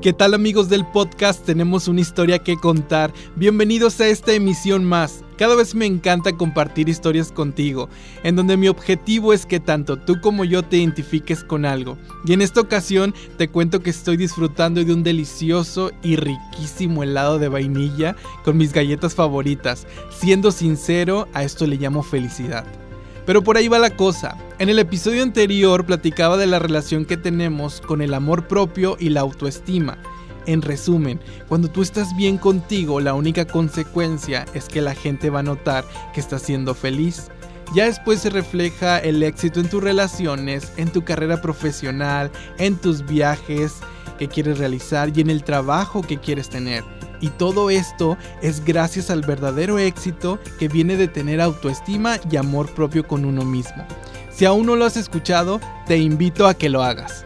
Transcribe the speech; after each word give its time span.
¿Qué 0.00 0.12
tal 0.12 0.32
amigos 0.32 0.68
del 0.68 0.86
podcast? 0.86 1.44
Tenemos 1.44 1.88
una 1.88 2.00
historia 2.00 2.38
que 2.38 2.56
contar. 2.56 3.12
Bienvenidos 3.34 4.00
a 4.00 4.06
esta 4.06 4.32
emisión 4.32 4.84
más. 4.84 5.24
Cada 5.36 5.56
vez 5.56 5.74
me 5.74 5.86
encanta 5.86 6.36
compartir 6.36 6.88
historias 6.88 7.32
contigo, 7.32 7.88
en 8.22 8.36
donde 8.36 8.56
mi 8.56 8.68
objetivo 8.68 9.32
es 9.32 9.44
que 9.44 9.58
tanto 9.58 9.96
tú 9.96 10.20
como 10.20 10.44
yo 10.44 10.62
te 10.62 10.76
identifiques 10.76 11.42
con 11.42 11.64
algo. 11.64 11.98
Y 12.24 12.32
en 12.32 12.42
esta 12.42 12.60
ocasión 12.60 13.12
te 13.38 13.48
cuento 13.48 13.80
que 13.80 13.90
estoy 13.90 14.16
disfrutando 14.16 14.84
de 14.84 14.92
un 14.92 15.02
delicioso 15.02 15.90
y 16.04 16.14
riquísimo 16.14 17.02
helado 17.02 17.40
de 17.40 17.48
vainilla 17.48 18.14
con 18.44 18.56
mis 18.56 18.72
galletas 18.72 19.16
favoritas. 19.16 19.84
Siendo 20.16 20.52
sincero, 20.52 21.26
a 21.34 21.42
esto 21.42 21.66
le 21.66 21.74
llamo 21.74 22.04
felicidad. 22.04 22.87
Pero 23.28 23.44
por 23.44 23.58
ahí 23.58 23.68
va 23.68 23.78
la 23.78 23.94
cosa. 23.94 24.38
En 24.58 24.70
el 24.70 24.78
episodio 24.78 25.22
anterior 25.22 25.84
platicaba 25.84 26.38
de 26.38 26.46
la 26.46 26.58
relación 26.58 27.04
que 27.04 27.18
tenemos 27.18 27.82
con 27.82 28.00
el 28.00 28.14
amor 28.14 28.48
propio 28.48 28.96
y 28.98 29.10
la 29.10 29.20
autoestima. 29.20 29.98
En 30.46 30.62
resumen, 30.62 31.20
cuando 31.46 31.68
tú 31.68 31.82
estás 31.82 32.16
bien 32.16 32.38
contigo, 32.38 33.00
la 33.00 33.12
única 33.12 33.44
consecuencia 33.44 34.46
es 34.54 34.70
que 34.70 34.80
la 34.80 34.94
gente 34.94 35.28
va 35.28 35.40
a 35.40 35.42
notar 35.42 35.84
que 36.14 36.20
estás 36.20 36.40
siendo 36.40 36.74
feliz. 36.74 37.28
Ya 37.74 37.84
después 37.84 38.20
se 38.20 38.30
refleja 38.30 38.98
el 38.98 39.22
éxito 39.22 39.60
en 39.60 39.68
tus 39.68 39.82
relaciones, 39.82 40.72
en 40.78 40.90
tu 40.90 41.04
carrera 41.04 41.42
profesional, 41.42 42.30
en 42.56 42.76
tus 42.76 43.04
viajes 43.04 43.74
que 44.18 44.28
quieres 44.28 44.56
realizar 44.56 45.12
y 45.14 45.20
en 45.20 45.28
el 45.28 45.44
trabajo 45.44 46.00
que 46.00 46.16
quieres 46.16 46.48
tener. 46.48 46.82
Y 47.20 47.30
todo 47.30 47.70
esto 47.70 48.16
es 48.42 48.64
gracias 48.64 49.10
al 49.10 49.22
verdadero 49.22 49.78
éxito 49.78 50.38
que 50.58 50.68
viene 50.68 50.96
de 50.96 51.08
tener 51.08 51.40
autoestima 51.40 52.18
y 52.30 52.36
amor 52.36 52.72
propio 52.74 53.06
con 53.06 53.24
uno 53.24 53.44
mismo. 53.44 53.84
Si 54.30 54.44
aún 54.44 54.66
no 54.66 54.76
lo 54.76 54.84
has 54.84 54.96
escuchado, 54.96 55.60
te 55.86 55.98
invito 55.98 56.46
a 56.46 56.54
que 56.54 56.68
lo 56.68 56.82
hagas. 56.82 57.24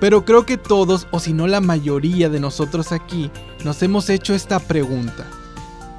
Pero 0.00 0.24
creo 0.24 0.44
que 0.44 0.58
todos, 0.58 1.06
o 1.12 1.20
si 1.20 1.32
no 1.32 1.46
la 1.46 1.60
mayoría 1.60 2.28
de 2.28 2.40
nosotros 2.40 2.92
aquí, 2.92 3.30
nos 3.64 3.82
hemos 3.82 4.10
hecho 4.10 4.34
esta 4.34 4.58
pregunta. 4.58 5.26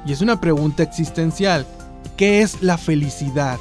Y 0.06 0.12
es 0.12 0.20
una 0.20 0.40
pregunta 0.40 0.82
existencial. 0.82 1.66
¿Qué 2.16 2.42
es 2.42 2.62
la 2.62 2.78
felicidad? 2.78 3.58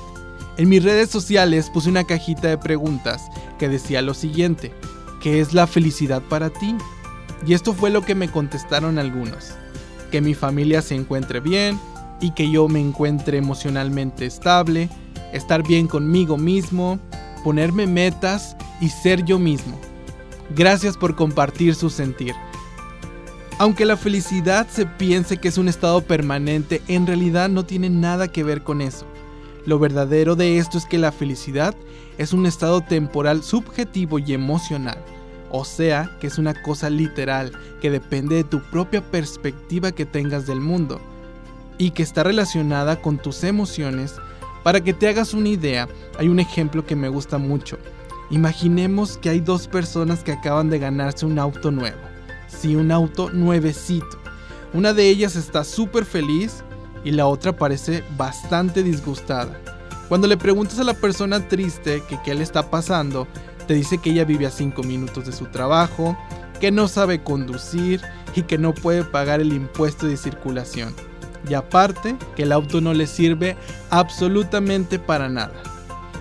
En 0.58 0.70
mis 0.70 0.84
redes 0.84 1.10
sociales 1.10 1.72
puse 1.74 1.90
una 1.90 2.04
cajita 2.04 2.50
de 2.50 2.58
preguntas 2.58 3.24
que 3.58 3.70
decía 3.70 4.02
lo 4.02 4.14
siguiente. 4.14 4.72
¿Qué 5.22 5.40
es 5.40 5.54
la 5.54 5.66
felicidad 5.66 6.22
para 6.22 6.50
ti? 6.50 6.76
Y 7.46 7.54
esto 7.54 7.74
fue 7.74 7.90
lo 7.90 8.04
que 8.04 8.16
me 8.16 8.30
contestaron 8.30 8.98
algunos. 8.98 9.52
Que 10.12 10.22
mi 10.22 10.34
familia 10.34 10.82
se 10.82 10.96
encuentre 10.96 11.40
bien 11.40 11.80
y 12.22 12.32
que 12.32 12.50
yo 12.50 12.68
me 12.68 12.80
encuentre 12.80 13.38
emocionalmente 13.38 14.26
estable, 14.26 14.90
estar 15.34 15.64
bien 15.64 15.88
conmigo 15.88 16.38
mismo, 16.38 17.00
ponerme 17.44 17.86
metas 17.88 18.56
y 18.80 18.90
ser 18.90 19.26
yo 19.26 19.40
mismo. 19.40 19.80
Gracias 20.56 20.96
por 20.96 21.16
compartir 21.16 21.76
su 21.76 21.90
sentir. 21.90 22.34
Aunque 23.60 23.86
la 23.86 23.98
felicidad 23.98 24.68
se 24.70 24.86
piense 24.86 25.38
que 25.38 25.48
es 25.48 25.58
un 25.58 25.68
estado 25.68 26.02
permanente, 26.02 26.82
en 26.88 27.06
realidad 27.06 27.50
no 27.50 27.66
tiene 27.66 27.90
nada 27.90 28.28
que 28.28 28.44
ver 28.44 28.64
con 28.64 28.82
eso. 28.82 29.06
Lo 29.66 29.80
verdadero 29.80 30.36
de 30.36 30.58
esto 30.58 30.78
es 30.78 30.86
que 30.86 30.98
la 30.98 31.12
felicidad 31.12 31.76
es 32.18 32.34
un 32.34 32.46
estado 32.46 32.82
temporal 32.82 33.44
subjetivo 33.44 34.20
y 34.20 34.34
emocional 34.34 34.98
o 35.56 35.66
sea 35.66 36.10
que 36.20 36.26
es 36.26 36.40
una 36.40 36.60
cosa 36.64 36.90
literal 36.90 37.52
que 37.80 37.92
depende 37.92 38.36
de 38.36 38.44
tu 38.44 38.60
propia 38.60 39.04
perspectiva 39.04 39.92
que 39.92 40.04
tengas 40.04 40.48
del 40.48 40.60
mundo 40.60 41.00
y 41.78 41.92
que 41.92 42.02
está 42.02 42.24
relacionada 42.24 43.00
con 43.00 43.20
tus 43.20 43.44
emociones. 43.44 44.16
Para 44.64 44.82
que 44.82 44.94
te 44.94 45.08
hagas 45.08 45.36
una 45.36 45.50
idea, 45.50 45.88
hay 46.18 46.28
un 46.28 46.40
ejemplo 46.40 46.84
que 46.88 46.96
me 46.96 47.08
gusta 47.08 47.38
mucho. 47.38 47.78
Imaginemos 48.32 49.20
que 49.20 49.30
hay 49.30 49.42
dos 49.42 49.68
personas 49.68 50.24
que 50.24 50.32
acaban 50.32 50.72
de 50.72 50.80
ganarse 50.80 51.28
un 51.28 51.38
auto 51.38 51.70
nuevo. 51.70 52.00
Sí, 52.48 52.76
un 52.76 52.92
auto 52.92 53.30
nuevecito. 53.30 54.18
Una 54.74 54.92
de 54.92 55.08
ellas 55.08 55.36
está 55.36 55.64
súper 55.64 56.04
feliz 56.04 56.64
y 57.04 57.12
la 57.12 57.28
otra 57.28 57.56
parece 57.56 58.04
bastante 58.18 58.82
disgustada. 58.82 59.62
Cuando 60.10 60.28
le 60.28 60.36
preguntas 60.36 60.80
a 60.80 60.84
la 60.84 60.96
persona 60.96 61.48
triste 61.48 62.02
que 62.10 62.20
qué 62.24 62.34
le 62.34 62.42
está 62.42 62.72
pasando, 62.72 63.28
te 63.64 63.74
dice 63.74 63.98
que 63.98 64.12
ella 64.12 64.26
vive 64.26 64.46
a 64.46 64.52
5 64.52 64.84
minutos 64.84 65.26
de 65.26 65.32
su 65.32 65.46
trabajo, 65.46 66.18
que 66.60 66.72
no 66.72 66.88
sabe 66.88 67.24
conducir 67.24 68.02
y 68.36 68.44
que 68.44 68.58
no 68.58 68.74
puede 68.74 69.04
pagar 69.04 69.42
el 69.42 69.54
impuesto 69.54 70.08
de 70.08 70.18
circulación. 70.18 70.94
Y 71.48 71.56
aparte, 71.56 72.16
que 72.36 72.44
el 72.44 72.52
auto 72.52 72.80
no 72.82 72.94
le 72.94 73.08
sirve 73.08 73.58
absolutamente 73.90 75.00
para 75.00 75.30
nada. 75.30 75.54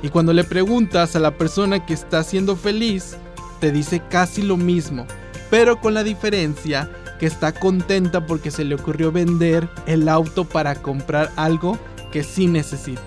Y 0.03 0.09
cuando 0.09 0.33
le 0.33 0.43
preguntas 0.43 1.15
a 1.15 1.21
la 1.21 1.39
persona 1.39 1.87
que 1.87 1.95
está 1.95 2.25
siendo 2.25 2.57
feliz, 2.57 3.17
te 3.61 3.71
dice 3.71 4.03
casi 4.09 4.43
lo 4.43 4.57
mismo, 4.57 5.07
pero 5.49 5.81
con 5.81 5.95
la 5.95 6.03
diferencia 6.03 6.91
que 7.21 7.27
está 7.27 7.53
contenta 7.53 8.27
porque 8.27 8.51
se 8.51 8.65
le 8.65 8.75
ocurrió 8.75 9.13
vender 9.13 9.69
el 9.87 10.09
auto 10.09 10.45
para 10.45 10.75
comprar 10.75 11.31
algo 11.37 11.79
que 12.11 12.25
sí 12.25 12.49
necesita. 12.49 13.03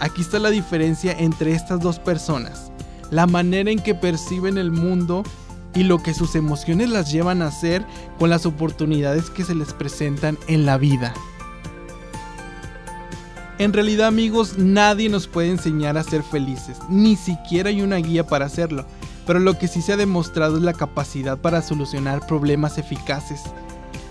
Aquí 0.00 0.22
está 0.22 0.38
la 0.38 0.48
diferencia 0.48 1.12
entre 1.18 1.52
estas 1.52 1.80
dos 1.80 1.98
personas 1.98 2.72
la 3.10 3.26
manera 3.26 3.70
en 3.70 3.78
que 3.78 3.94
perciben 3.94 4.58
el 4.58 4.70
mundo 4.70 5.22
y 5.74 5.84
lo 5.84 6.02
que 6.02 6.14
sus 6.14 6.34
emociones 6.34 6.88
las 6.88 7.12
llevan 7.12 7.42
a 7.42 7.48
hacer 7.48 7.84
con 8.18 8.30
las 8.30 8.46
oportunidades 8.46 9.30
que 9.30 9.44
se 9.44 9.54
les 9.54 9.72
presentan 9.74 10.38
en 10.48 10.64
la 10.66 10.78
vida. 10.78 11.12
En 13.58 13.72
realidad 13.72 14.08
amigos, 14.08 14.58
nadie 14.58 15.08
nos 15.08 15.26
puede 15.26 15.50
enseñar 15.50 15.96
a 15.96 16.02
ser 16.02 16.22
felices, 16.22 16.78
ni 16.90 17.16
siquiera 17.16 17.70
hay 17.70 17.80
una 17.80 17.96
guía 17.96 18.26
para 18.26 18.46
hacerlo, 18.46 18.84
pero 19.26 19.38
lo 19.38 19.58
que 19.58 19.66
sí 19.66 19.80
se 19.80 19.94
ha 19.94 19.96
demostrado 19.96 20.56
es 20.56 20.62
la 20.62 20.74
capacidad 20.74 21.38
para 21.38 21.62
solucionar 21.62 22.26
problemas 22.26 22.78
eficaces. 22.78 23.40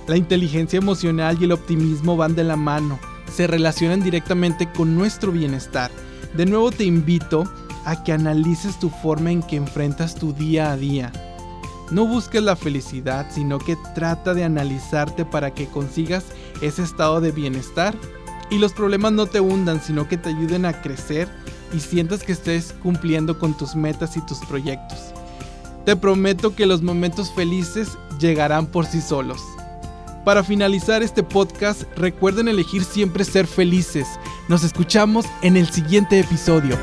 La 0.08 0.18
inteligencia 0.18 0.78
emocional 0.78 1.38
y 1.40 1.46
el 1.46 1.52
optimismo 1.52 2.18
van 2.18 2.36
de 2.36 2.44
la 2.44 2.56
mano, 2.56 3.00
se 3.32 3.48
relacionan 3.48 4.04
directamente 4.04 4.72
con 4.72 4.96
nuestro 4.96 5.32
bienestar. 5.32 5.92
De 6.36 6.46
nuevo 6.46 6.72
te 6.72 6.84
invito 6.84 7.46
a 7.86 8.04
que 8.04 8.12
analices 8.12 8.78
tu 8.80 8.90
forma 8.90 9.32
en 9.32 9.42
que 9.42 9.56
enfrentas 9.56 10.16
tu 10.16 10.34
día 10.34 10.72
a 10.72 10.78
día. 10.78 11.12
No 11.92 12.06
busques 12.08 12.42
la 12.42 12.56
felicidad, 12.56 13.28
sino 13.30 13.60
que 13.60 13.78
trata 13.94 14.34
de 14.34 14.44
analizarte 14.44 15.24
para 15.24 15.54
que 15.54 15.68
consigas 15.68 16.26
ese 16.62 16.84
estado 16.84 17.22
de 17.22 17.32
bienestar 17.32 17.96
y 18.50 18.58
los 18.58 18.74
problemas 18.74 19.12
no 19.12 19.26
te 19.28 19.40
hundan, 19.40 19.82
sino 19.82 20.08
que 20.08 20.18
te 20.18 20.30
ayuden 20.30 20.66
a 20.66 20.82
crecer 20.82 21.28
y 21.74 21.80
sientas 21.80 22.24
que 22.24 22.32
estés 22.32 22.74
cumpliendo 22.84 23.40
con 23.40 23.56
tus 23.56 23.76
metas 23.76 24.18
y 24.18 24.26
tus 24.26 24.40
proyectos. 24.40 25.14
Te 25.86 25.96
prometo 25.96 26.56
que 26.56 26.66
los 26.66 26.82
momentos 26.82 27.32
felices 27.34 27.98
llegarán 28.20 28.66
por 28.66 28.86
sí 28.86 29.02
solos. 29.02 29.42
Para 30.24 30.44
finalizar 30.44 31.04
este 31.04 31.22
podcast, 31.22 31.84
recuerden 31.96 32.48
elegir 32.48 32.84
siempre 32.84 33.24
ser 33.24 33.46
felices. 33.46 34.08
Nos 34.48 34.64
escuchamos 34.64 35.26
en 35.44 35.56
el 35.56 35.70
siguiente 35.70 36.20
episodio. 36.20 36.76